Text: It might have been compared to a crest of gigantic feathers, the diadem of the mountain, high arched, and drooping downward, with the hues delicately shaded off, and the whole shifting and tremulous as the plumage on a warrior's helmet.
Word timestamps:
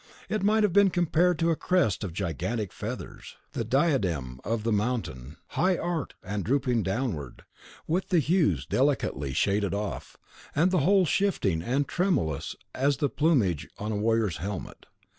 It 0.29 0.41
might 0.41 0.63
have 0.63 0.73
been 0.73 0.89
compared 0.89 1.37
to 1.37 1.51
a 1.51 1.55
crest 1.55 2.03
of 2.03 2.11
gigantic 2.11 2.73
feathers, 2.73 3.35
the 3.51 3.63
diadem 3.63 4.41
of 4.43 4.63
the 4.63 4.71
mountain, 4.71 5.37
high 5.49 5.77
arched, 5.77 6.15
and 6.23 6.43
drooping 6.43 6.81
downward, 6.81 7.43
with 7.85 8.09
the 8.09 8.17
hues 8.17 8.65
delicately 8.65 9.31
shaded 9.31 9.75
off, 9.75 10.17
and 10.55 10.71
the 10.71 10.79
whole 10.79 11.05
shifting 11.05 11.61
and 11.61 11.87
tremulous 11.87 12.55
as 12.73 12.97
the 12.97 13.09
plumage 13.09 13.67
on 13.77 13.91
a 13.91 13.95
warrior's 13.97 14.37
helmet. 14.37 14.87